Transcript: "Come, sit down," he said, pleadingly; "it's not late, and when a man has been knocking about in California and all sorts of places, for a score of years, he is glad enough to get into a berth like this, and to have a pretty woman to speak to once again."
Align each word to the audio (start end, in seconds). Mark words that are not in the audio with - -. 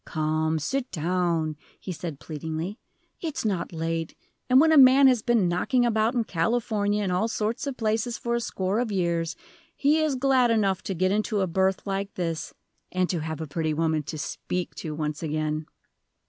"Come, 0.03 0.57
sit 0.57 0.89
down," 0.89 1.57
he 1.79 1.91
said, 1.91 2.19
pleadingly; 2.19 2.79
"it's 3.21 3.45
not 3.45 3.71
late, 3.71 4.15
and 4.49 4.59
when 4.59 4.71
a 4.71 4.75
man 4.79 5.05
has 5.05 5.21
been 5.21 5.47
knocking 5.47 5.85
about 5.85 6.15
in 6.15 6.23
California 6.23 7.03
and 7.03 7.11
all 7.11 7.27
sorts 7.27 7.67
of 7.67 7.77
places, 7.77 8.17
for 8.17 8.33
a 8.33 8.41
score 8.41 8.79
of 8.79 8.91
years, 8.91 9.35
he 9.75 9.99
is 9.99 10.15
glad 10.15 10.49
enough 10.49 10.81
to 10.85 10.95
get 10.95 11.11
into 11.11 11.41
a 11.41 11.45
berth 11.45 11.85
like 11.85 12.15
this, 12.15 12.51
and 12.91 13.11
to 13.11 13.19
have 13.19 13.41
a 13.41 13.45
pretty 13.47 13.75
woman 13.75 14.01
to 14.01 14.17
speak 14.17 14.73
to 14.73 14.95
once 14.95 15.21
again." 15.21 15.67